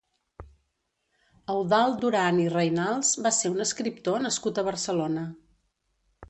Eudald 1.55 1.99
Duran 2.05 2.39
i 2.45 2.47
Reynals 2.53 3.11
va 3.27 3.33
ser 3.41 3.53
un 3.57 3.65
escriptor 3.67 4.19
nascut 4.25 4.57
a 4.57 4.65
Barcelona. 4.71 5.27